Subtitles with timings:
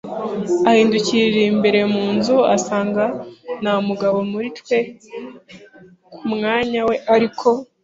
[0.69, 3.03] ahindukirira imbere mu nzu asanga
[3.61, 4.77] nta mugabo muri twe
[6.13, 7.47] ku mwanya we ariko